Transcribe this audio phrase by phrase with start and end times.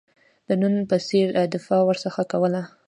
[0.47, 2.61] د نن په څېر دفاع ورڅخه کوله.